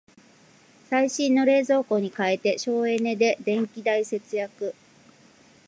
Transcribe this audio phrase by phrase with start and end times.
[0.89, 4.73] 最新の冷蔵庫に替えて省エネで電気代節約